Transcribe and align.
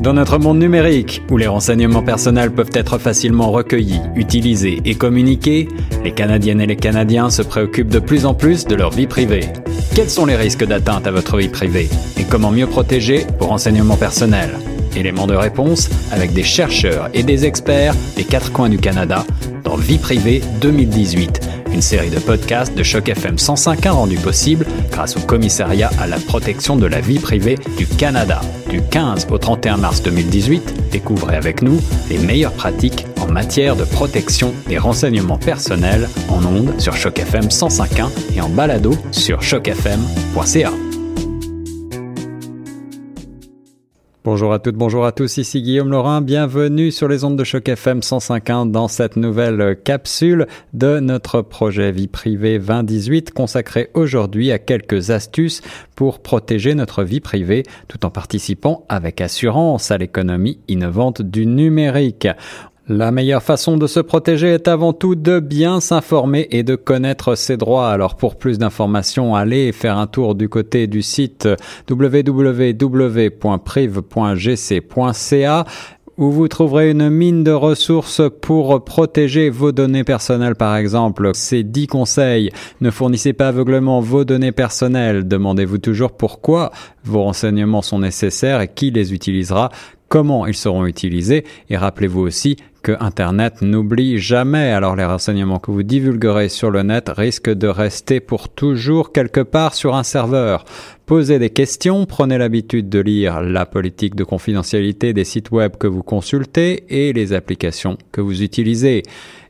Dans 0.00 0.14
notre 0.14 0.38
monde 0.38 0.58
numérique, 0.58 1.22
où 1.30 1.36
les 1.36 1.46
renseignements 1.46 2.02
personnels 2.02 2.50
peuvent 2.50 2.70
être 2.72 2.96
facilement 2.96 3.50
recueillis, 3.50 4.00
utilisés 4.16 4.80
et 4.86 4.94
communiqués, 4.94 5.68
les 6.02 6.12
Canadiennes 6.12 6.62
et 6.62 6.66
les 6.66 6.76
Canadiens 6.76 7.28
se 7.28 7.42
préoccupent 7.42 7.90
de 7.90 7.98
plus 7.98 8.24
en 8.24 8.32
plus 8.32 8.64
de 8.64 8.74
leur 8.74 8.92
vie 8.92 9.06
privée. 9.06 9.44
Quels 9.94 10.08
sont 10.08 10.24
les 10.24 10.36
risques 10.36 10.64
d'atteinte 10.64 11.06
à 11.06 11.10
votre 11.10 11.36
vie 11.36 11.48
privée 11.48 11.90
et 12.18 12.24
comment 12.24 12.50
mieux 12.50 12.66
protéger 12.66 13.26
vos 13.38 13.48
renseignements 13.48 13.98
personnels? 13.98 14.58
Éléments 14.96 15.26
de 15.26 15.34
réponse 15.34 15.90
avec 16.12 16.32
des 16.32 16.44
chercheurs 16.44 17.10
et 17.12 17.22
des 17.22 17.44
experts 17.44 17.94
des 18.16 18.24
quatre 18.24 18.52
coins 18.52 18.70
du 18.70 18.78
Canada 18.78 19.26
dans 19.64 19.76
Vie 19.76 19.98
privée 19.98 20.40
2018 20.62 21.59
une 21.72 21.82
série 21.82 22.10
de 22.10 22.18
podcasts 22.18 22.74
de 22.74 22.82
Choc 22.82 23.08
FM 23.08 23.36
105.1 23.36 23.90
rendue 23.90 24.18
possible 24.18 24.66
grâce 24.90 25.16
au 25.16 25.20
commissariat 25.20 25.90
à 26.00 26.06
la 26.06 26.18
protection 26.18 26.76
de 26.76 26.86
la 26.86 27.00
vie 27.00 27.18
privée 27.18 27.58
du 27.76 27.86
Canada. 27.86 28.40
Du 28.68 28.82
15 28.82 29.26
au 29.30 29.38
31 29.38 29.76
mars 29.78 30.02
2018, 30.02 30.90
découvrez 30.90 31.36
avec 31.36 31.62
nous 31.62 31.80
les 32.08 32.18
meilleures 32.18 32.52
pratiques 32.52 33.06
en 33.20 33.26
matière 33.26 33.76
de 33.76 33.84
protection 33.84 34.54
des 34.68 34.78
renseignements 34.78 35.38
personnels 35.38 36.08
en 36.28 36.44
ondes 36.44 36.78
sur 36.78 36.94
Choc 36.96 37.18
FM 37.18 37.46
105.1 37.46 38.10
et 38.36 38.40
en 38.40 38.48
balado 38.48 38.94
sur 39.10 39.40
chocfm.ca. 39.40 40.89
Bonjour 44.32 44.52
à 44.52 44.60
toutes, 44.60 44.76
bonjour 44.76 45.04
à 45.04 45.10
tous, 45.10 45.38
ici 45.38 45.60
Guillaume 45.60 45.90
Laurin, 45.90 46.20
bienvenue 46.20 46.92
sur 46.92 47.08
les 47.08 47.24
ondes 47.24 47.36
de 47.36 47.42
choc 47.42 47.68
FM 47.68 47.98
105.1 47.98 48.70
dans 48.70 48.86
cette 48.86 49.16
nouvelle 49.16 49.76
capsule 49.82 50.46
de 50.72 51.00
notre 51.00 51.42
projet 51.42 51.90
Vie 51.90 52.06
privée 52.06 52.60
2018 52.60 53.32
consacré 53.32 53.90
aujourd'hui 53.94 54.52
à 54.52 54.60
quelques 54.60 55.10
astuces 55.10 55.62
pour 55.96 56.20
protéger 56.20 56.76
notre 56.76 57.02
vie 57.02 57.18
privée 57.18 57.64
tout 57.88 58.06
en 58.06 58.10
participant 58.10 58.86
avec 58.88 59.20
assurance 59.20 59.90
à 59.90 59.98
l'économie 59.98 60.60
innovante 60.68 61.22
du 61.22 61.44
numérique. 61.44 62.28
La 62.92 63.12
meilleure 63.12 63.44
façon 63.44 63.76
de 63.76 63.86
se 63.86 64.00
protéger 64.00 64.48
est 64.48 64.66
avant 64.66 64.92
tout 64.92 65.14
de 65.14 65.38
bien 65.38 65.78
s'informer 65.78 66.48
et 66.50 66.64
de 66.64 66.74
connaître 66.74 67.36
ses 67.36 67.56
droits. 67.56 67.88
Alors 67.88 68.16
pour 68.16 68.34
plus 68.34 68.58
d'informations, 68.58 69.36
allez 69.36 69.70
faire 69.70 69.96
un 69.96 70.08
tour 70.08 70.34
du 70.34 70.48
côté 70.48 70.88
du 70.88 71.00
site 71.00 71.48
www.priv.gc.ca 71.88 72.74
où 76.18 76.32
vous 76.32 76.48
trouverez 76.48 76.90
une 76.90 77.10
mine 77.10 77.44
de 77.44 77.52
ressources 77.52 78.22
pour 78.40 78.84
protéger 78.84 79.50
vos 79.50 79.70
données 79.70 80.02
personnelles 80.02 80.56
par 80.56 80.74
exemple. 80.74 81.30
Ces 81.34 81.62
10 81.62 81.86
conseils. 81.86 82.50
Ne 82.80 82.90
fournissez 82.90 83.34
pas 83.34 83.46
aveuglement 83.46 84.00
vos 84.00 84.24
données 84.24 84.50
personnelles. 84.50 85.28
Demandez-vous 85.28 85.78
toujours 85.78 86.10
pourquoi 86.10 86.72
vos 87.04 87.22
renseignements 87.22 87.82
sont 87.82 88.00
nécessaires 88.00 88.60
et 88.60 88.66
qui 88.66 88.90
les 88.90 89.14
utilisera 89.14 89.70
comment 90.10 90.44
ils 90.44 90.54
seront 90.54 90.84
utilisés 90.86 91.44
et 91.70 91.76
rappelez-vous 91.78 92.20
aussi 92.20 92.56
que 92.82 92.96
Internet 93.00 93.62
n'oublie 93.62 94.18
jamais, 94.18 94.72
alors 94.72 94.96
les 94.96 95.04
renseignements 95.04 95.58
que 95.58 95.70
vous 95.70 95.82
divulguerez 95.82 96.48
sur 96.48 96.70
le 96.70 96.82
net 96.82 97.10
risquent 97.14 97.52
de 97.52 97.68
rester 97.68 98.20
pour 98.20 98.48
toujours 98.48 99.12
quelque 99.12 99.40
part 99.40 99.74
sur 99.74 99.94
un 99.94 100.02
serveur. 100.02 100.64
Posez 101.06 101.38
des 101.38 101.50
questions, 101.50 102.06
prenez 102.06 102.38
l'habitude 102.38 102.88
de 102.88 103.00
lire 103.00 103.40
la 103.40 103.66
politique 103.66 104.14
de 104.14 104.24
confidentialité 104.24 105.12
des 105.12 105.24
sites 105.24 105.50
web 105.50 105.76
que 105.76 105.86
vous 105.86 106.02
consultez 106.02 106.84
et 106.88 107.12
les 107.12 107.32
applications 107.32 107.98
que 108.12 108.20
vous 108.20 108.42
utilisez. 108.42 109.02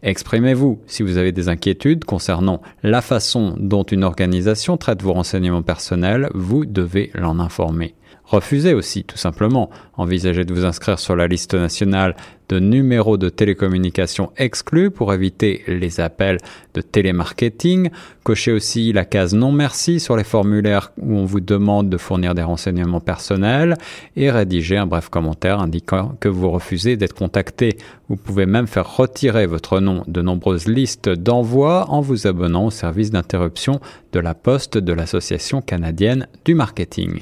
Exprimez-vous 0.03 0.81
si 0.87 1.03
vous 1.03 1.19
avez 1.19 1.33
des 1.33 1.49
inquiétudes 1.49 2.05
concernant 2.05 2.63
la 2.83 3.03
façon 3.03 3.55
dont 3.59 3.83
une 3.83 4.05
organisation 4.05 4.77
traite 4.79 5.03
vos 5.03 5.13
renseignements 5.13 5.63
personnels, 5.63 6.31
vous 6.35 6.65
devez 6.65 7.11
l'en 7.15 7.39
informer. 7.39 7.95
Refusez 8.31 8.75
aussi, 8.75 9.03
tout 9.03 9.19
simplement. 9.19 9.71
Envisagez 9.97 10.45
de 10.45 10.55
vous 10.55 10.65
inscrire 10.65 11.01
sur 11.01 11.17
la 11.17 11.27
liste 11.27 11.55
nationale 11.55 12.15
de 12.51 12.59
numéros 12.59 13.17
de 13.17 13.29
télécommunication 13.29 14.33
exclus 14.37 14.91
pour 14.91 15.15
éviter 15.15 15.63
les 15.69 16.01
appels 16.01 16.39
de 16.75 16.81
télémarketing. 16.81 17.91
Cochez 18.25 18.51
aussi 18.51 18.93
la 18.93 19.05
case 19.05 19.35
non 19.35 19.53
merci 19.53 20.01
sur 20.01 20.17
les 20.17 20.25
formulaires 20.25 20.93
où 20.99 21.17
on 21.17 21.25
vous 21.25 21.41
demande 21.41 21.89
de 21.89 21.97
fournir 21.97 22.35
des 22.35 22.43
renseignements 22.43 23.01
personnels 23.01 23.77
et 24.17 24.33
rédigez 24.33 24.77
un 24.77 24.87
bref 24.87 25.09
commentaire 25.09 25.61
indiquant 25.61 26.17
que 26.19 26.29
vous 26.29 26.51
refusez 26.51 26.97
d'être 26.97 27.15
contacté. 27.15 27.79
Vous 28.09 28.17
pouvez 28.17 28.47
même 28.47 28.67
faire 28.67 28.97
retirer 28.97 29.47
votre 29.47 29.79
nom 29.79 30.03
de 30.09 30.21
nombreuses 30.21 30.67
listes 30.67 31.09
d'envoi 31.09 31.89
en 31.89 32.01
vous 32.01 32.27
abonnant 32.27 32.67
au 32.67 32.71
service 32.71 33.13
d'interruption 33.13 33.81
de 34.13 34.19
la 34.19 34.35
poste 34.35 34.77
de 34.77 34.93
l'Association 34.93 35.63
canadienne 35.63 36.27
du 36.45 36.57
marketing. 36.57 37.21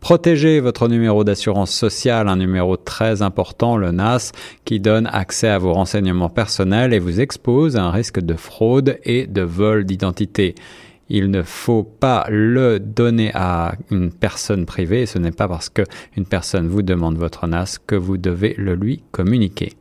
Protégez 0.00 0.60
votre 0.60 0.88
numéro 0.88 1.24
d'assurance 1.24 1.70
sociale, 1.70 2.28
un 2.28 2.36
numéro 2.36 2.76
très 2.78 3.20
important, 3.20 3.76
le 3.76 3.92
NAS, 3.92 4.32
qui 4.64 4.80
donne 4.80 5.06
accès 5.06 5.48
à 5.48 5.58
vos 5.58 5.74
renseignements 5.74 6.30
personnels 6.30 6.94
et 6.94 6.98
vous 6.98 7.20
expose 7.20 7.76
à 7.76 7.84
un 7.84 7.90
risque 7.90 8.18
de 8.18 8.34
fraude 8.34 8.98
et 9.04 9.26
de 9.26 9.42
vol 9.42 9.84
d'identité. 9.84 10.54
Il 11.10 11.30
ne 11.30 11.42
faut 11.42 11.82
pas 11.82 12.26
le 12.30 12.78
donner 12.78 13.30
à 13.34 13.74
une 13.90 14.10
personne 14.10 14.64
privée. 14.64 15.06
Ce 15.06 15.18
n'est 15.18 15.32
pas 15.32 15.48
parce 15.48 15.68
qu'une 15.68 16.24
personne 16.28 16.68
vous 16.68 16.82
demande 16.82 17.18
votre 17.18 17.46
NAS 17.46 17.78
que 17.86 17.96
vous 17.96 18.16
devez 18.16 18.54
le 18.56 18.74
lui 18.74 19.02
communiquer. 19.10 19.72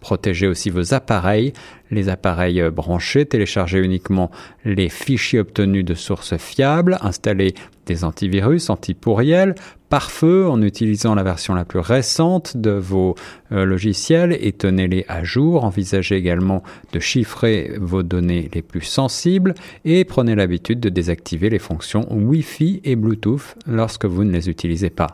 Protégez 0.00 0.46
aussi 0.46 0.70
vos 0.70 0.94
appareils, 0.94 1.52
les 1.90 2.08
appareils 2.08 2.62
branchés, 2.70 3.26
téléchargez 3.26 3.78
uniquement 3.78 4.30
les 4.64 4.88
fichiers 4.88 5.40
obtenus 5.40 5.84
de 5.84 5.94
sources 5.94 6.36
fiables, 6.36 6.98
installez 7.00 7.54
des 7.86 8.04
antivirus 8.04 8.68
anti-pourriels, 8.68 9.54
pare-feu 9.88 10.48
en 10.48 10.60
utilisant 10.62 11.14
la 11.14 11.22
version 11.22 11.54
la 11.54 11.64
plus 11.64 11.78
récente 11.78 12.56
de 12.56 12.72
vos 12.72 13.14
euh, 13.52 13.64
logiciels 13.64 14.36
et 14.40 14.52
tenez-les 14.52 15.04
à 15.08 15.24
jour. 15.24 15.64
Envisagez 15.64 16.16
également 16.16 16.62
de 16.92 17.00
chiffrer 17.00 17.72
vos 17.80 18.02
données 18.02 18.50
les 18.52 18.62
plus 18.62 18.82
sensibles 18.82 19.54
et 19.84 20.04
prenez 20.04 20.34
l'habitude 20.34 20.80
de 20.80 20.88
désactiver 20.88 21.50
les 21.50 21.58
fonctions 21.58 22.06
Wi-Fi 22.10 22.80
et 22.84 22.96
Bluetooth 22.96 23.56
lorsque 23.66 24.04
vous 24.04 24.24
ne 24.24 24.32
les 24.32 24.48
utilisez 24.48 24.90
pas. 24.90 25.08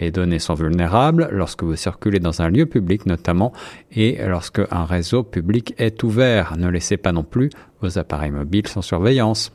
Les 0.00 0.10
données 0.10 0.38
sont 0.38 0.54
vulnérables 0.54 1.28
lorsque 1.30 1.62
vous 1.62 1.76
circulez 1.76 2.18
dans 2.18 2.40
un 2.40 2.48
lieu 2.48 2.64
public 2.64 3.04
notamment 3.04 3.52
et 3.92 4.18
lorsque 4.26 4.62
un 4.70 4.86
réseau 4.86 5.22
public 5.22 5.74
est 5.76 6.02
ouvert. 6.02 6.56
Ne 6.56 6.68
laissez 6.68 6.96
pas 6.96 7.12
non 7.12 7.22
plus 7.22 7.50
vos 7.82 7.98
appareils 7.98 8.30
mobiles 8.30 8.66
sans 8.66 8.82
surveillance. 8.82 9.52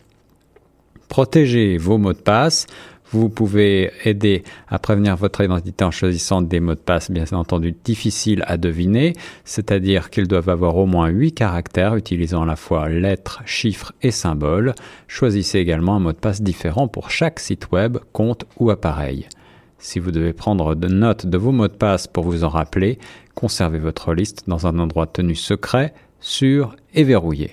Protégez 1.09 1.77
vos 1.77 1.97
mots 1.97 2.13
de 2.13 2.19
passe. 2.19 2.67
Vous 3.11 3.29
pouvez 3.29 3.91
aider 4.03 4.43
à 4.67 4.79
prévenir 4.79 5.15
votre 5.15 5.41
identité 5.41 5.83
en 5.83 5.91
choisissant 5.91 6.41
des 6.41 6.59
mots 6.59 6.73
de 6.73 6.79
passe 6.79 7.11
bien 7.11 7.25
entendu 7.33 7.73
difficiles 7.83 8.43
à 8.47 8.57
deviner, 8.57 9.13
c'est-à-dire 9.45 10.09
qu'ils 10.09 10.27
doivent 10.27 10.49
avoir 10.49 10.75
au 10.75 10.87
moins 10.87 11.07
8 11.07 11.33
caractères 11.33 11.95
utilisant 11.95 12.41
à 12.41 12.45
la 12.45 12.55
fois 12.55 12.89
lettres, 12.89 13.41
chiffres 13.45 13.93
et 14.01 14.11
symboles. 14.11 14.73
Choisissez 15.07 15.59
également 15.59 15.95
un 15.95 15.99
mot 15.99 16.13
de 16.13 16.17
passe 16.17 16.41
différent 16.41 16.87
pour 16.87 17.11
chaque 17.11 17.39
site 17.39 17.71
web, 17.71 17.97
compte 18.11 18.45
ou 18.57 18.71
appareil. 18.71 19.27
Si 19.85 19.99
vous 19.99 20.09
devez 20.09 20.33
prendre 20.33 20.73
de 20.73 20.87
notes 20.87 21.27
de 21.27 21.37
vos 21.37 21.51
mots 21.51 21.67
de 21.67 21.73
passe 21.73 22.07
pour 22.07 22.23
vous 22.23 22.43
en 22.43 22.49
rappeler, 22.49 22.97
conservez 23.35 23.77
votre 23.77 24.15
liste 24.15 24.45
dans 24.47 24.65
un 24.65 24.79
endroit 24.79 25.05
tenu 25.05 25.35
secret, 25.35 25.93
sûr 26.19 26.75
et 26.95 27.03
verrouillé. 27.03 27.51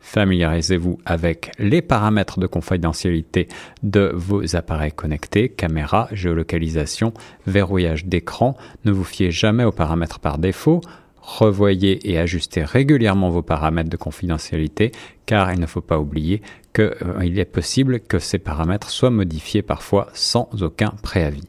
Familiarisez-vous 0.00 0.98
avec 1.04 1.52
les 1.58 1.82
paramètres 1.82 2.40
de 2.40 2.46
confidentialité 2.46 3.48
de 3.82 4.10
vos 4.14 4.56
appareils 4.56 4.92
connectés, 4.92 5.50
caméra, 5.50 6.08
géolocalisation, 6.12 7.12
verrouillage 7.46 8.06
d'écran. 8.06 8.56
Ne 8.86 8.90
vous 8.92 9.04
fiez 9.04 9.30
jamais 9.30 9.64
aux 9.64 9.72
paramètres 9.72 10.20
par 10.20 10.38
défaut. 10.38 10.80
Revoyez 11.22 12.10
et 12.10 12.18
ajustez 12.18 12.64
régulièrement 12.64 13.30
vos 13.30 13.42
paramètres 13.42 13.88
de 13.88 13.96
confidentialité 13.96 14.90
car 15.24 15.52
il 15.52 15.60
ne 15.60 15.66
faut 15.66 15.80
pas 15.80 16.00
oublier 16.00 16.42
qu'il 16.74 16.92
euh, 17.02 17.20
est 17.20 17.44
possible 17.44 18.00
que 18.00 18.18
ces 18.18 18.38
paramètres 18.38 18.90
soient 18.90 19.10
modifiés 19.10 19.62
parfois 19.62 20.08
sans 20.14 20.48
aucun 20.62 20.90
préavis. 21.02 21.46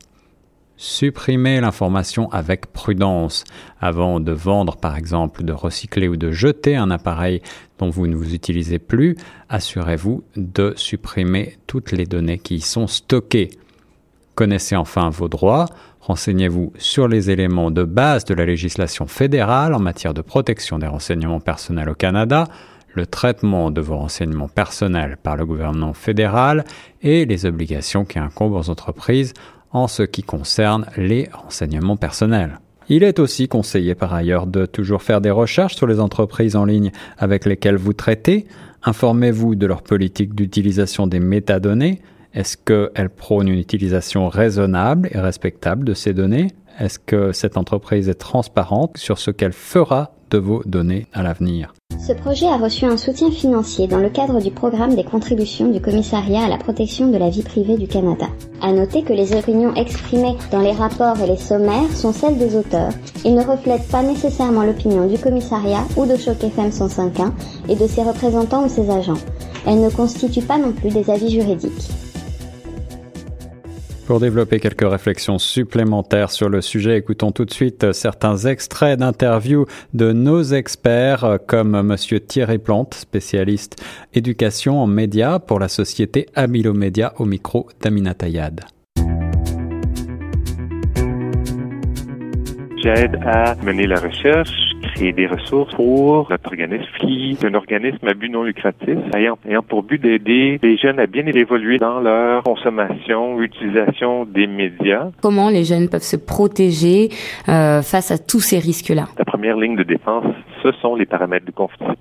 Supprimez 0.77 1.61
l'information 1.61 2.31
avec 2.31 2.67
prudence. 2.67 3.45
Avant 3.79 4.19
de 4.19 4.31
vendre, 4.31 4.75
par 4.75 4.97
exemple, 4.97 5.43
de 5.43 5.53
recycler 5.53 6.07
ou 6.07 6.17
de 6.17 6.31
jeter 6.31 6.75
un 6.75 6.91
appareil 6.91 7.41
dont 7.79 7.89
vous 7.89 8.05
ne 8.05 8.15
vous 8.15 8.33
utilisez 8.33 8.79
plus, 8.79 9.15
assurez-vous 9.49 10.23
de 10.35 10.73
supprimer 10.75 11.57
toutes 11.67 11.91
les 11.91 12.05
données 12.05 12.37
qui 12.37 12.55
y 12.55 12.61
sont 12.61 12.87
stockées. 12.87 13.51
Connaissez 14.35 14.75
enfin 14.75 15.09
vos 15.09 15.29
droits. 15.29 15.67
Renseignez-vous 16.01 16.73
sur 16.77 17.07
les 17.07 17.29
éléments 17.29 17.71
de 17.71 17.83
base 17.83 18.25
de 18.25 18.33
la 18.33 18.45
législation 18.45 19.07
fédérale 19.07 19.73
en 19.73 19.79
matière 19.79 20.13
de 20.13 20.21
protection 20.21 20.79
des 20.79 20.87
renseignements 20.87 21.39
personnels 21.39 21.89
au 21.89 21.93
Canada, 21.93 22.47
le 22.93 23.05
traitement 23.05 23.71
de 23.71 23.79
vos 23.79 23.97
renseignements 23.97 24.47
personnels 24.47 25.17
par 25.21 25.37
le 25.37 25.45
gouvernement 25.45 25.93
fédéral 25.93 26.65
et 27.01 27.25
les 27.25 27.45
obligations 27.45 28.05
qui 28.05 28.19
incombent 28.19 28.53
aux 28.53 28.69
entreprises 28.69 29.33
en 29.71 29.87
ce 29.87 30.03
qui 30.03 30.23
concerne 30.23 30.85
les 30.97 31.29
renseignements 31.31 31.97
personnels. 31.97 32.59
Il 32.89 33.03
est 33.03 33.19
aussi 33.19 33.47
conseillé 33.47 33.95
par 33.95 34.13
ailleurs 34.13 34.45
de 34.45 34.65
toujours 34.65 35.03
faire 35.03 35.21
des 35.21 35.31
recherches 35.31 35.75
sur 35.75 35.87
les 35.87 35.99
entreprises 35.99 36.55
en 36.55 36.65
ligne 36.65 36.91
avec 37.17 37.45
lesquelles 37.45 37.77
vous 37.77 37.93
traitez. 37.93 38.45
Informez-vous 38.83 39.55
de 39.55 39.65
leur 39.65 39.83
politique 39.83 40.35
d'utilisation 40.35 41.07
des 41.07 41.19
métadonnées. 41.19 42.01
Est-ce 42.33 42.57
qu'elles 42.57 43.11
prônent 43.11 43.47
une 43.47 43.59
utilisation 43.59 44.27
raisonnable 44.27 45.07
et 45.11 45.19
respectable 45.19 45.85
de 45.85 45.93
ces 45.93 46.13
données? 46.13 46.47
Est-ce 46.79 46.97
que 46.97 47.31
cette 47.31 47.57
entreprise 47.57 48.09
est 48.09 48.15
transparente 48.15 48.97
sur 48.97 49.19
ce 49.19 49.29
qu'elle 49.29 49.53
fera 49.53 50.15
de 50.31 50.39
vos 50.39 50.63
données 50.65 51.05
à 51.13 51.21
l'avenir? 51.21 51.75
Ce 51.99 52.11
projet 52.11 52.47
a 52.47 52.57
reçu 52.57 52.85
un 52.85 52.97
soutien 52.97 53.29
financier 53.29 53.85
dans 53.85 53.99
le 53.99 54.09
cadre 54.09 54.41
du 54.41 54.49
programme 54.49 54.95
des 54.95 55.03
contributions 55.03 55.69
du 55.69 55.79
Commissariat 55.79 56.45
à 56.45 56.49
la 56.49 56.57
protection 56.57 57.11
de 57.11 57.17
la 57.17 57.29
vie 57.29 57.43
privée 57.43 57.77
du 57.77 57.87
Canada. 57.87 58.25
À 58.61 58.71
noter 58.71 59.03
que 59.03 59.13
les 59.13 59.35
opinions 59.35 59.75
exprimées 59.75 60.35
dans 60.51 60.61
les 60.61 60.71
rapports 60.71 61.19
et 61.19 61.27
les 61.27 61.37
sommaires 61.37 61.95
sont 61.95 62.13
celles 62.13 62.39
des 62.39 62.55
auteurs 62.55 62.93
et 63.23 63.31
ne 63.31 63.43
reflètent 63.43 63.87
pas 63.89 64.01
nécessairement 64.01 64.63
l'opinion 64.63 65.05
du 65.05 65.19
commissariat 65.19 65.85
ou 65.95 66.07
de 66.07 66.15
Choc 66.15 66.43
FM 66.43 66.69
105.1 66.69 67.31
et 67.69 67.75
de 67.75 67.85
ses 67.85 68.01
représentants 68.01 68.65
ou 68.65 68.69
ses 68.69 68.89
agents. 68.89 69.21
Elles 69.67 69.81
ne 69.81 69.91
constituent 69.91 70.41
pas 70.41 70.57
non 70.57 70.71
plus 70.71 70.89
des 70.89 71.11
avis 71.11 71.29
juridiques. 71.29 71.91
Pour 74.13 74.19
développer 74.19 74.59
quelques 74.59 74.87
réflexions 74.87 75.39
supplémentaires 75.39 76.29
sur 76.29 76.47
le 76.47 76.61
sujet, 76.61 76.99
écoutons 76.99 77.31
tout 77.31 77.45
de 77.45 77.51
suite 77.51 77.93
certains 77.93 78.37
extraits 78.37 78.99
d'interviews 78.99 79.65
de 79.95 80.11
nos 80.11 80.43
experts 80.43 81.39
comme 81.47 81.81
monsieur 81.81 82.19
Thierry 82.19 82.59
Plante, 82.59 82.93
spécialiste 82.93 83.83
éducation 84.13 84.79
en 84.79 84.85
médias 84.85 85.39
pour 85.39 85.57
la 85.57 85.67
société 85.67 86.27
Amilo 86.35 86.75
Média 86.75 87.13
au 87.17 87.25
micro 87.25 87.67
d'Amina 87.81 88.13
Tayad. 88.13 88.61
J'aide 92.83 93.15
à 93.25 93.55
mener 93.63 93.87
la 93.87 93.99
recherche, 93.99 94.72
créer 94.93 95.11
des 95.11 95.27
ressources 95.27 95.73
pour 95.75 96.29
notre 96.29 96.47
organisme 96.47 96.85
qui 96.99 97.31
est 97.31 97.45
un 97.45 97.53
organisme 97.53 98.07
à 98.07 98.13
but 98.13 98.29
non 98.29 98.43
lucratif, 98.43 98.97
ayant, 99.15 99.37
ayant 99.47 99.63
pour 99.63 99.83
but 99.83 100.01
d'aider 100.01 100.59
les 100.61 100.77
jeunes 100.77 100.99
à 100.99 101.07
bien 101.07 101.25
évoluer 101.25 101.77
dans 101.77 101.99
leur 101.99 102.43
consommation, 102.43 103.41
utilisation 103.41 104.25
des 104.25 104.47
médias. 104.47 105.09
Comment 105.21 105.49
les 105.49 105.63
jeunes 105.63 105.89
peuvent 105.89 106.01
se 106.01 106.17
protéger 106.17 107.09
euh, 107.49 107.81
face 107.81 108.11
à 108.11 108.17
tous 108.17 108.39
ces 108.39 108.59
risques-là? 108.59 109.07
La 109.17 109.25
première 109.25 109.57
ligne 109.57 109.75
de 109.75 109.83
défense, 109.83 110.25
ce 110.63 110.71
sont 110.81 110.95
les 110.95 111.05
paramètres 111.05 111.45
de, 111.45 111.53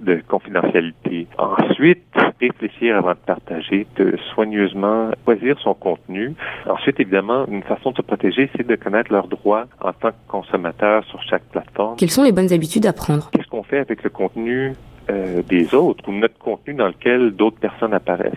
de 0.04 0.22
confidentialité. 0.26 1.26
Ensuite, 1.36 2.04
réfléchir 2.40 2.96
avant 2.96 3.10
de 3.10 3.24
partager, 3.26 3.86
de 3.96 4.16
soigneusement 4.32 5.10
choisir 5.24 5.58
son 5.60 5.74
contenu. 5.74 6.34
Ensuite, 6.66 7.00
évidemment, 7.00 7.44
une 7.48 7.62
façon 7.62 7.90
de 7.90 7.96
se 7.96 8.02
protéger, 8.02 8.48
c'est 8.56 8.66
de 8.66 8.76
connaître 8.76 9.12
leurs 9.12 9.28
droits 9.28 9.66
en 9.80 9.92
tant 9.92 10.10
que 10.10 10.28
consommateur 10.28 11.04
sur 11.04 11.20
chaque 11.22 11.44
plateforme. 11.50 11.96
Quelles 11.96 12.10
sont 12.10 12.22
les 12.22 12.32
bonnes 12.32 12.52
habitudes 12.52 12.86
à 12.86 12.92
prendre? 12.92 13.30
Qu'est-ce 13.32 13.48
qu'on 13.48 13.64
fait 13.64 13.78
avec 13.78 14.02
le 14.02 14.10
contenu 14.10 14.72
euh, 15.10 15.42
des 15.42 15.74
autres 15.74 16.08
ou 16.08 16.12
notre 16.12 16.38
contenu 16.38 16.74
dans 16.74 16.88
lequel 16.88 17.32
d'autres 17.32 17.58
personnes 17.58 17.94
apparaissent? 17.94 18.32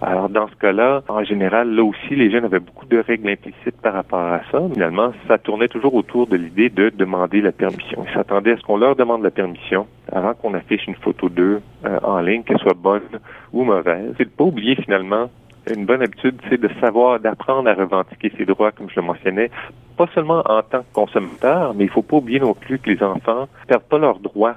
Alors, 0.00 0.28
dans 0.28 0.48
ce 0.48 0.54
cas-là, 0.56 1.02
en 1.08 1.24
général, 1.24 1.74
là 1.74 1.82
aussi, 1.84 2.14
les 2.14 2.30
jeunes 2.30 2.44
avaient 2.44 2.60
beaucoup 2.60 2.86
de 2.86 2.98
règles 2.98 3.28
implicites 3.28 3.80
par 3.80 3.94
rapport 3.94 4.20
à 4.20 4.40
ça. 4.50 4.60
Finalement, 4.72 5.12
ça 5.28 5.38
tournait 5.38 5.68
toujours 5.68 5.94
autour 5.94 6.26
de 6.26 6.36
l'idée 6.36 6.68
de 6.68 6.90
demander 6.90 7.40
la 7.40 7.52
permission. 7.52 8.04
Ils 8.08 8.14
s'attendaient 8.14 8.52
à 8.52 8.56
ce 8.56 8.62
qu'on 8.62 8.76
leur 8.76 8.96
demande 8.96 9.22
la 9.22 9.30
permission 9.30 9.86
avant 10.12 10.34
qu'on 10.34 10.54
affiche 10.54 10.86
une 10.86 10.96
photo 10.96 11.28
d'eux 11.28 11.60
euh, 11.86 11.98
en 12.02 12.20
ligne, 12.20 12.42
qu'elle 12.42 12.58
soit 12.58 12.74
bonne 12.74 13.02
ou 13.52 13.64
mauvaise. 13.64 14.14
C'est 14.18 14.24
de 14.24 14.30
pas 14.30 14.44
oublier 14.44 14.76
finalement 14.76 15.30
une 15.74 15.86
bonne 15.86 16.02
habitude, 16.02 16.40
c'est 16.50 16.60
de 16.60 16.68
savoir, 16.80 17.20
d'apprendre 17.20 17.70
à 17.70 17.74
revendiquer 17.74 18.30
ses 18.36 18.44
droits, 18.44 18.70
comme 18.70 18.90
je 18.90 18.96
le 18.96 19.06
mentionnais, 19.06 19.50
pas 19.96 20.06
seulement 20.14 20.42
en 20.46 20.62
tant 20.62 20.80
que 20.80 20.92
consommateur, 20.92 21.72
mais 21.74 21.84
il 21.84 21.90
faut 21.90 22.02
pas 22.02 22.16
oublier 22.16 22.40
non 22.40 22.54
plus 22.54 22.78
que 22.78 22.90
les 22.90 23.02
enfants 23.02 23.48
perdent 23.66 23.84
pas 23.84 23.98
leurs 23.98 24.18
droits 24.18 24.56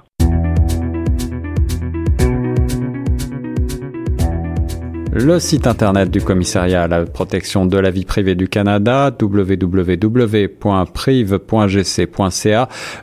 Le 5.19 5.39
site 5.39 5.65
internet 5.65 6.11
du 6.11 6.21
commissariat 6.21 6.83
à 6.83 6.87
la 6.87 7.03
protection 7.03 7.65
de 7.65 7.79
la 7.79 7.89
vie 7.89 8.05
privée 8.05 8.35
du 8.35 8.47
Canada, 8.47 9.11
www.prive.gc.ca, 9.19 9.89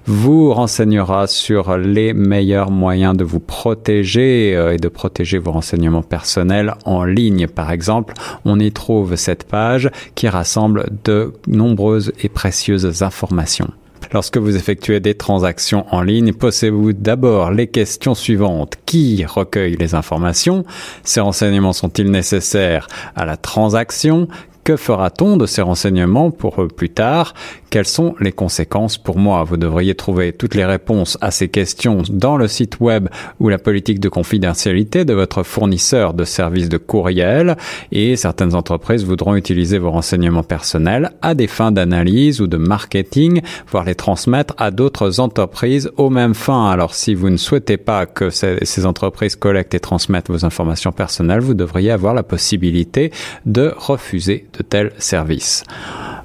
vous 0.06 0.55
renseignera 0.55 1.26
sur 1.26 1.76
les 1.76 2.14
meilleurs 2.14 2.70
moyens 2.70 3.16
de 3.16 3.25
vous 3.25 3.40
protéger 3.40 4.55
euh, 4.55 4.75
et 4.75 4.76
de 4.76 4.87
protéger 4.87 5.38
vos 5.38 5.50
renseignements 5.50 6.05
personnels 6.05 6.75
en 6.84 7.02
ligne. 7.02 7.49
Par 7.49 7.72
exemple, 7.72 8.14
on 8.44 8.61
y 8.61 8.70
trouve 8.70 9.16
cette 9.16 9.43
page 9.43 9.90
qui 10.14 10.28
rassemble 10.28 10.87
de 11.02 11.32
nombreuses 11.49 12.12
et 12.22 12.28
précieuses 12.28 13.02
informations. 13.02 13.72
Lorsque 14.12 14.37
vous 14.37 14.56
effectuez 14.56 15.01
des 15.01 15.15
transactions 15.15 15.87
en 15.91 16.03
ligne, 16.03 16.33
posez-vous 16.33 16.93
d'abord 16.93 17.51
les 17.51 17.67
questions 17.67 18.15
suivantes. 18.15 18.77
Qui 18.87 19.25
recueille 19.25 19.77
les 19.77 19.95
informations? 19.95 20.65
Ces 21.03 21.21
renseignements 21.21 21.73
sont-ils 21.73 22.11
nécessaires 22.11 22.87
à 23.17 23.25
la 23.25 23.37
transaction? 23.37 24.29
Que 24.64 24.76
fera-t-on 24.76 25.37
de 25.37 25.46
ces 25.46 25.62
renseignements 25.62 26.31
pour 26.31 26.66
plus 26.75 26.88
tard? 26.88 27.34
Quelles 27.69 27.87
sont 27.87 28.14
les 28.20 28.32
conséquences 28.32 28.96
pour 28.96 29.19
moi? 29.19 29.44
Vous 29.44 29.56
devriez 29.56 29.94
trouver 29.94 30.32
toutes 30.32 30.55
les 30.55 30.64
réponses 30.64 31.19
à 31.20 31.31
ces 31.31 31.49
questions 31.49 32.02
dans 32.08 32.37
le 32.37 32.49
site 32.49 32.81
web 32.81 33.08
ou 33.40 33.49
la 33.49 33.58
politique 33.58 34.00
de 34.00 34.08
confidentialité 34.08 35.05
de 35.05 35.12
votre 35.12 35.43
fournisseur 35.43 36.14
de 36.14 36.25
services 36.25 36.69
de 36.69 36.78
courriel. 36.78 37.56
Et 37.93 38.16
certaines 38.16 38.55
entreprises 38.55 39.05
voudront 39.05 39.34
utiliser 39.34 39.78
vos 39.78 39.90
renseignements 39.90 40.44
personnels 40.44 41.11
à 41.20 41.34
des 41.34 41.49
fins 41.49 41.72
d'analyse 41.72 42.40
ou 42.40 42.46
de 42.46 42.56
marketing, 42.56 43.43
voire 43.70 43.84
les 43.84 43.96
transmettre 43.96 44.55
à 44.56 44.70
d'autres 44.70 45.20
entreprises 45.20 45.90
aux 45.96 46.11
mêmes 46.11 46.34
fins. 46.34 46.70
Alors 46.70 46.94
si 46.94 47.14
vous 47.14 47.28
ne 47.28 47.37
souhaitez 47.37 47.76
pas 47.76 48.06
que 48.06 48.31
ces 48.31 48.87
entreprises 48.87 49.37
collectent 49.37 49.75
et 49.75 49.81
transmettent 49.81 50.31
vos 50.31 50.46
informations 50.46 50.93
personnelles, 50.93 51.40
vous 51.40 51.55
devriez 51.55 51.90
avoir 51.90 52.14
la 52.14 52.22
possibilité 52.22 53.12
de 53.44 53.75
refuser 53.76 54.46
de 54.56 54.62
tels 54.62 54.93
services. 54.99 55.65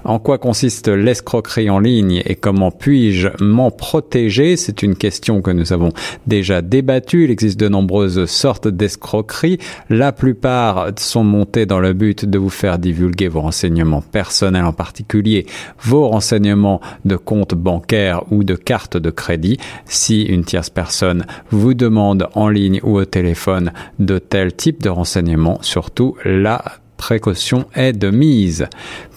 En 0.06 0.18
quoi 0.18 0.38
consiste 0.38 0.88
l'escroquerie 0.88 1.70
en 1.70 1.80
ligne 1.80 2.22
et 2.26 2.36
comment 2.36 2.72
puis-je 2.72 3.28
m'en 3.44 3.70
protéger? 3.70 4.56
C'est 4.56 4.82
une 4.82 4.96
question 4.96 5.42
que 5.42 5.52
nous 5.52 5.74
avons 5.74 5.92
déjà 6.26 6.62
débattue. 6.62 7.26
Il 7.26 7.32
existe 7.32 7.60
de 7.60 7.68
nombreuses 7.68 8.26
sortes 8.26 8.68
d'escroqueries. 8.68 9.60
La 9.90 10.14
plupart 10.14 10.88
sont 10.98 11.26
montées 11.26 11.66
dans 11.66 11.80
le 11.80 11.94
but 11.94 12.26
de 12.26 12.38
vous 12.38 12.50
faire 12.50 12.80
divulguer 12.80 13.28
vos 13.28 13.42
renseignements 13.42 14.02
personnels, 14.02 14.64
en 14.64 14.74
particulier 14.74 15.46
vos 15.82 16.08
renseignements 16.08 16.80
de 17.04 17.18
compte 17.18 17.54
bancaire 17.54 18.24
ou 18.32 18.44
de 18.46 18.56
carte 18.56 18.96
de 18.96 19.10
crédit. 19.10 19.58
Si 19.86 20.24
une 20.24 20.46
tierce 20.46 20.70
personne 20.70 21.26
vous 21.52 21.74
demande 21.74 22.30
en 22.36 22.48
ligne 22.48 22.80
ou 22.84 22.98
au 22.98 23.06
téléphone 23.06 23.74
de 24.00 24.18
tel 24.18 24.54
type 24.54 24.82
de 24.82 24.90
renseignements, 24.90 25.60
surtout 25.62 26.16
la 26.24 26.64
précaution 27.00 27.66
est 27.74 27.94
de 27.94 28.12
mise. 28.12 28.68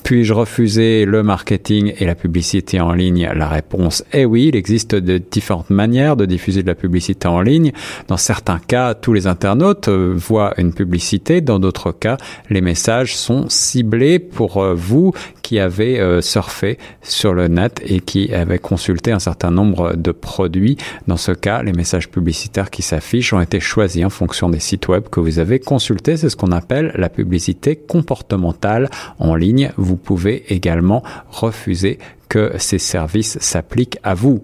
Puis-je 0.04 0.32
refuser 0.32 1.04
le 1.04 1.22
marketing 1.22 1.94
et 1.98 2.04
la 2.04 2.14
publicité 2.14 2.80
en 2.80 2.92
ligne 2.92 3.30
La 3.34 3.48
réponse 3.48 4.04
est 4.12 4.24
oui. 4.24 4.48
Il 4.48 4.56
existe 4.56 4.94
de 4.94 5.18
différentes 5.18 5.70
manières 5.70 6.16
de 6.16 6.26
diffuser 6.26 6.62
de 6.62 6.66
la 6.66 6.74
publicité 6.74 7.28
en 7.28 7.40
ligne. 7.40 7.72
Dans 8.08 8.16
certains 8.16 8.58
cas, 8.58 8.94
tous 8.94 9.12
les 9.12 9.26
internautes 9.26 9.88
euh, 9.88 10.12
voient 10.16 10.54
une 10.58 10.72
publicité. 10.72 11.40
Dans 11.40 11.58
d'autres 11.58 11.92
cas, 11.92 12.16
les 12.50 12.60
messages 12.60 13.16
sont 13.16 13.48
ciblés 13.48 14.18
pour 14.18 14.58
euh, 14.58 14.74
vous 14.74 15.12
qui 15.42 15.58
avez 15.58 16.00
euh, 16.00 16.20
surfé 16.20 16.78
sur 17.02 17.34
le 17.34 17.48
net 17.48 17.82
et 17.84 18.00
qui 18.00 18.32
avez 18.32 18.58
consulté 18.58 19.12
un 19.12 19.18
certain 19.18 19.50
nombre 19.50 19.94
de 19.96 20.12
produits. 20.12 20.76
Dans 21.06 21.16
ce 21.16 21.32
cas, 21.32 21.62
les 21.62 21.72
messages 21.72 22.08
publicitaires 22.08 22.70
qui 22.70 22.82
s'affichent 22.82 23.32
ont 23.32 23.40
été 23.40 23.60
choisis 23.60 24.04
en 24.04 24.10
fonction 24.10 24.48
des 24.48 24.60
sites 24.60 24.88
web 24.88 25.04
que 25.10 25.20
vous 25.20 25.38
avez 25.38 25.58
consultés. 25.58 26.16
C'est 26.16 26.30
ce 26.30 26.36
qu'on 26.36 26.52
appelle 26.52 26.92
la 26.96 27.08
publicité 27.08 27.76
comportementale 27.76 28.88
en 29.18 29.34
ligne 29.34 29.70
pouvez 29.96 30.44
également 30.52 31.02
refuser 31.30 31.98
que 32.28 32.52
ces 32.58 32.78
services 32.78 33.38
s'appliquent 33.40 33.98
à 34.02 34.14
vous. 34.14 34.42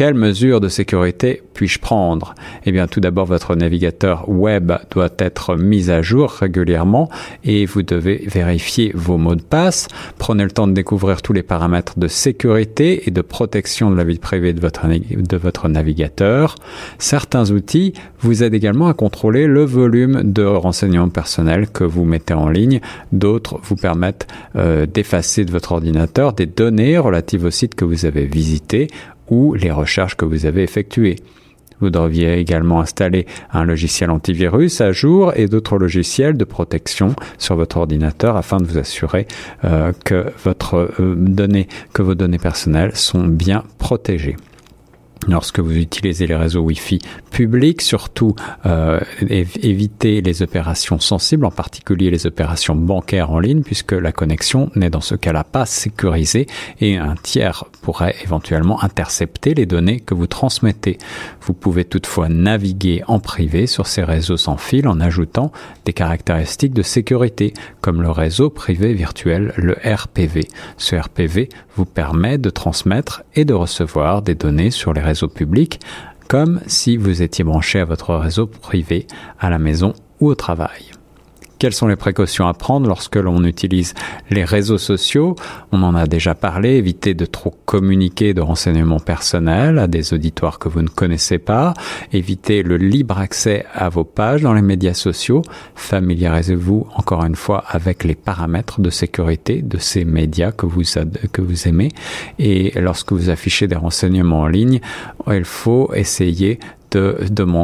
Quelles 0.00 0.14
mesures 0.14 0.62
de 0.62 0.68
sécurité 0.68 1.42
puis-je 1.52 1.78
prendre? 1.78 2.34
Eh 2.64 2.72
bien, 2.72 2.86
tout 2.86 3.00
d'abord, 3.00 3.26
votre 3.26 3.54
navigateur 3.54 4.30
web 4.30 4.72
doit 4.90 5.10
être 5.18 5.56
mis 5.56 5.90
à 5.90 6.00
jour 6.00 6.30
régulièrement 6.30 7.10
et 7.44 7.66
vous 7.66 7.82
devez 7.82 8.24
vérifier 8.26 8.92
vos 8.94 9.18
mots 9.18 9.34
de 9.34 9.42
passe. 9.42 9.88
Prenez 10.16 10.44
le 10.44 10.52
temps 10.52 10.66
de 10.66 10.72
découvrir 10.72 11.20
tous 11.20 11.34
les 11.34 11.42
paramètres 11.42 11.98
de 11.98 12.08
sécurité 12.08 13.06
et 13.06 13.10
de 13.10 13.20
protection 13.20 13.90
de 13.90 13.96
la 13.96 14.04
vie 14.04 14.18
privée 14.18 14.54
de 14.54 15.36
votre, 15.36 15.68
navigateur. 15.68 16.54
Certains 16.98 17.50
outils 17.50 17.92
vous 18.20 18.42
aident 18.42 18.54
également 18.54 18.88
à 18.88 18.94
contrôler 18.94 19.46
le 19.46 19.66
volume 19.66 20.22
de 20.32 20.44
renseignements 20.44 21.10
personnels 21.10 21.68
que 21.68 21.84
vous 21.84 22.06
mettez 22.06 22.32
en 22.32 22.48
ligne. 22.48 22.80
D'autres 23.12 23.60
vous 23.64 23.76
permettent 23.76 24.28
euh, 24.56 24.86
d'effacer 24.86 25.44
de 25.44 25.50
votre 25.50 25.72
ordinateur 25.72 26.32
des 26.32 26.46
données 26.46 26.96
relatives 26.96 27.44
au 27.44 27.50
site 27.50 27.74
que 27.74 27.84
vous 27.84 28.06
avez 28.06 28.24
visité 28.24 28.88
ou 29.30 29.54
les 29.54 29.70
recherches 29.70 30.16
que 30.16 30.24
vous 30.24 30.46
avez 30.46 30.62
effectuées. 30.62 31.16
Vous 31.80 31.90
devriez 31.90 32.38
également 32.38 32.80
installer 32.80 33.26
un 33.52 33.64
logiciel 33.64 34.10
antivirus 34.10 34.80
à 34.80 34.92
jour 34.92 35.32
et 35.34 35.46
d'autres 35.46 35.78
logiciels 35.78 36.36
de 36.36 36.44
protection 36.44 37.14
sur 37.38 37.56
votre 37.56 37.78
ordinateur 37.78 38.36
afin 38.36 38.58
de 38.58 38.64
vous 38.64 38.78
assurer 38.78 39.26
euh, 39.64 39.92
que 40.04 40.26
votre 40.44 40.90
euh, 41.00 41.64
que 41.92 42.02
vos 42.02 42.14
données 42.14 42.38
personnelles 42.38 42.94
sont 42.94 43.26
bien 43.26 43.64
protégées. 43.78 44.36
Lorsque 45.28 45.60
vous 45.60 45.76
utilisez 45.76 46.26
les 46.26 46.36
réseaux 46.36 46.62
Wi-Fi 46.62 46.98
publics, 47.30 47.82
surtout 47.82 48.34
euh, 48.66 49.00
éviter 49.28 50.20
les 50.20 50.42
opérations 50.42 50.98
sensibles, 50.98 51.44
en 51.44 51.50
particulier 51.50 52.10
les 52.10 52.26
opérations 52.26 52.74
bancaires 52.74 53.30
en 53.30 53.38
ligne, 53.38 53.62
puisque 53.62 53.92
la 53.92 54.12
connexion 54.12 54.70
n'est 54.74 54.90
dans 54.90 55.00
ce 55.00 55.14
cas-là 55.14 55.44
pas 55.44 55.66
sécurisée 55.66 56.46
et 56.80 56.96
un 56.96 57.14
tiers 57.14 57.64
pourrait 57.82 58.16
éventuellement 58.22 58.82
intercepter 58.82 59.54
les 59.54 59.66
données 59.66 60.00
que 60.00 60.14
vous 60.14 60.26
transmettez. 60.26 60.98
Vous 61.42 61.54
pouvez 61.54 61.84
toutefois 61.84 62.28
naviguer 62.28 63.02
en 63.06 63.20
privé 63.20 63.66
sur 63.66 63.86
ces 63.86 64.02
réseaux 64.02 64.36
sans 64.36 64.56
fil 64.56 64.88
en 64.88 65.00
ajoutant 65.00 65.52
des 65.84 65.92
caractéristiques 65.92 66.74
de 66.74 66.82
sécurité, 66.82 67.54
comme 67.80 68.02
le 68.02 68.10
réseau 68.10 68.50
privé 68.50 68.92
virtuel, 68.94 69.52
le 69.56 69.76
RPV. 69.84 70.48
Ce 70.76 70.96
RPV 70.96 71.48
vous 71.76 71.84
permet 71.84 72.38
de 72.38 72.50
transmettre 72.50 73.22
et 73.34 73.44
de 73.44 73.54
recevoir 73.54 74.22
des 74.22 74.34
données 74.34 74.70
sur 74.70 74.92
les 74.92 75.00
réseaux 75.00 75.09
publics, 75.28 75.80
comme 76.28 76.60
si 76.66 76.96
vous 76.96 77.22
étiez 77.22 77.44
branché 77.44 77.80
à 77.80 77.84
votre 77.84 78.14
réseau 78.14 78.46
privé 78.46 79.06
à 79.38 79.50
la 79.50 79.58
maison 79.58 79.94
ou 80.20 80.28
au 80.28 80.34
travail. 80.34 80.92
Quelles 81.60 81.74
sont 81.74 81.88
les 81.88 81.96
précautions 81.96 82.48
à 82.48 82.54
prendre 82.54 82.88
lorsque 82.88 83.16
l'on 83.16 83.44
utilise 83.44 83.92
les 84.30 84.44
réseaux 84.44 84.78
sociaux? 84.78 85.36
On 85.72 85.82
en 85.82 85.94
a 85.94 86.06
déjà 86.06 86.34
parlé, 86.34 86.76
évitez 86.76 87.12
de 87.12 87.26
trop 87.26 87.54
communiquer 87.66 88.32
de 88.32 88.40
renseignements 88.40 88.98
personnels 88.98 89.78
à 89.78 89.86
des 89.86 90.14
auditoires 90.14 90.58
que 90.58 90.70
vous 90.70 90.80
ne 90.80 90.88
connaissez 90.88 91.36
pas, 91.36 91.74
évitez 92.14 92.62
le 92.62 92.78
libre 92.78 93.18
accès 93.18 93.66
à 93.74 93.90
vos 93.90 94.04
pages 94.04 94.40
dans 94.40 94.54
les 94.54 94.62
médias 94.62 94.94
sociaux, 94.94 95.42
familiarisez-vous 95.74 96.86
encore 96.94 97.26
une 97.26 97.36
fois 97.36 97.62
avec 97.68 98.04
les 98.04 98.14
paramètres 98.14 98.80
de 98.80 98.88
sécurité 98.88 99.60
de 99.60 99.76
ces 99.76 100.06
médias 100.06 100.52
que 100.52 100.64
vous, 100.64 100.84
que 101.30 101.42
vous 101.42 101.68
aimez. 101.68 101.90
Et 102.38 102.72
lorsque 102.80 103.12
vous 103.12 103.28
affichez 103.28 103.68
des 103.68 103.76
renseignements 103.76 104.40
en 104.40 104.46
ligne, 104.46 104.80
il 105.30 105.44
faut 105.44 105.92
essayer 105.92 106.58
de, 106.90 107.16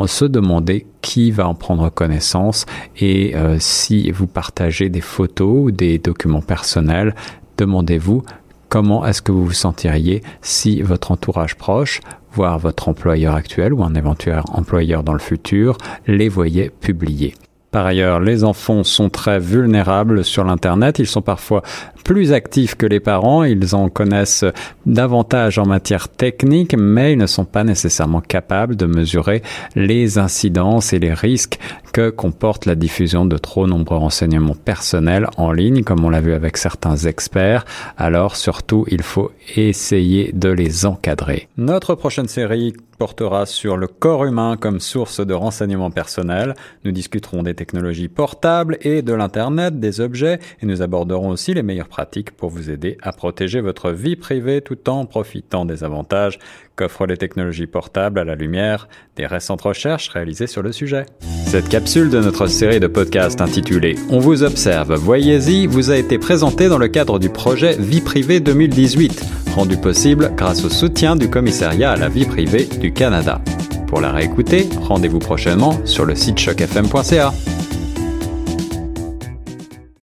se 0.06 0.24
demander 0.24 0.86
qui 1.02 1.30
va 1.30 1.48
en 1.48 1.54
prendre 1.54 1.88
connaissance 1.90 2.66
et 2.98 3.34
euh, 3.36 3.56
si 3.58 4.10
vous 4.10 4.26
partagez 4.26 4.88
des 4.88 5.00
photos 5.00 5.66
ou 5.66 5.70
des 5.70 5.98
documents 5.98 6.40
personnels, 6.40 7.14
demandez-vous 7.58 8.22
comment 8.68 9.06
est-ce 9.06 9.22
que 9.22 9.32
vous 9.32 9.46
vous 9.46 9.52
sentiriez 9.52 10.22
si 10.42 10.82
votre 10.82 11.12
entourage 11.12 11.56
proche, 11.56 12.00
voire 12.32 12.58
votre 12.58 12.88
employeur 12.88 13.34
actuel 13.34 13.72
ou 13.72 13.82
un 13.82 13.94
éventuel 13.94 14.42
employeur 14.52 15.02
dans 15.02 15.14
le 15.14 15.18
futur, 15.18 15.78
les 16.06 16.28
voyait 16.28 16.70
publier. 16.70 17.34
Par 17.70 17.86
ailleurs, 17.86 18.20
les 18.20 18.44
enfants 18.44 18.84
sont 18.84 19.10
très 19.10 19.38
vulnérables 19.38 20.24
sur 20.24 20.44
l'Internet. 20.44 20.98
Ils 20.98 21.06
sont 21.06 21.22
parfois 21.22 21.62
plus 22.04 22.32
actifs 22.32 22.74
que 22.76 22.86
les 22.86 23.00
parents. 23.00 23.44
Ils 23.44 23.74
en 23.74 23.88
connaissent 23.88 24.44
davantage 24.86 25.58
en 25.58 25.66
matière 25.66 26.08
technique, 26.08 26.74
mais 26.78 27.12
ils 27.12 27.18
ne 27.18 27.26
sont 27.26 27.44
pas 27.44 27.64
nécessairement 27.64 28.20
capables 28.20 28.76
de 28.76 28.86
mesurer 28.86 29.42
les 29.74 30.18
incidences 30.18 30.92
et 30.92 30.98
les 30.98 31.12
risques 31.12 31.58
que 31.92 32.10
comporte 32.10 32.66
la 32.66 32.76
diffusion 32.76 33.26
de 33.26 33.36
trop 33.36 33.66
nombreux 33.66 33.98
renseignements 33.98 34.54
personnels 34.54 35.26
en 35.36 35.52
ligne, 35.52 35.82
comme 35.82 36.04
on 36.04 36.10
l'a 36.10 36.20
vu 36.20 36.34
avec 36.34 36.56
certains 36.56 36.96
experts. 36.96 37.64
Alors 37.96 38.36
surtout, 38.36 38.84
il 38.88 39.02
faut 39.02 39.32
essayer 39.56 40.30
de 40.32 40.48
les 40.48 40.86
encadrer. 40.86 41.48
Notre 41.56 41.94
prochaine 41.94 42.28
série 42.28 42.74
portera 42.98 43.46
sur 43.46 43.76
le 43.76 43.86
corps 43.86 44.24
humain 44.24 44.56
comme 44.58 44.80
source 44.80 45.24
de 45.24 45.34
renseignements 45.34 45.90
personnels. 45.90 46.54
Nous 46.84 46.92
discuterons 46.92 47.42
des 47.42 47.54
technologies 47.54 48.08
portables 48.08 48.78
et 48.80 49.02
de 49.02 49.12
l'Internet 49.12 49.78
des 49.80 50.00
objets 50.00 50.38
et 50.60 50.66
nous 50.66 50.82
aborderons 50.82 51.30
aussi 51.30 51.54
les 51.54 51.62
meilleures 51.62 51.88
pratiques 51.88 52.30
pour 52.30 52.50
vous 52.50 52.70
aider 52.70 52.98
à 53.02 53.12
protéger 53.12 53.60
votre 53.60 53.90
vie 53.90 54.16
privée 54.16 54.60
tout 54.60 54.88
en 54.88 55.06
profitant 55.06 55.64
des 55.64 55.84
avantages 55.84 56.38
qu'offrent 56.76 57.06
les 57.06 57.16
technologies 57.16 57.66
portables 57.66 58.18
à 58.18 58.24
la 58.24 58.34
lumière 58.34 58.88
des 59.16 59.26
récentes 59.26 59.62
recherches 59.62 60.08
réalisées 60.08 60.46
sur 60.46 60.62
le 60.62 60.72
sujet. 60.72 61.06
Cette 61.56 61.70
capsule 61.70 62.10
de 62.10 62.20
notre 62.20 62.48
série 62.48 62.80
de 62.80 62.86
podcasts 62.86 63.40
intitulée 63.40 63.96
On 64.10 64.18
vous 64.18 64.42
observe, 64.42 64.94
voyez-y 64.94 65.66
vous 65.66 65.90
a 65.90 65.96
été 65.96 66.18
présentée 66.18 66.68
dans 66.68 66.76
le 66.76 66.88
cadre 66.88 67.18
du 67.18 67.30
projet 67.30 67.76
Vie 67.78 68.02
privée 68.02 68.40
2018, 68.40 69.24
rendu 69.54 69.78
possible 69.78 70.32
grâce 70.36 70.66
au 70.66 70.68
soutien 70.68 71.16
du 71.16 71.30
commissariat 71.30 71.92
à 71.92 71.96
la 71.96 72.10
vie 72.10 72.26
privée 72.26 72.68
du 72.78 72.92
Canada. 72.92 73.40
Pour 73.86 74.02
la 74.02 74.12
réécouter, 74.12 74.68
rendez-vous 74.82 75.18
prochainement 75.18 75.80
sur 75.86 76.04
le 76.04 76.14
site 76.14 76.36
chocfm.ca. 76.36 77.32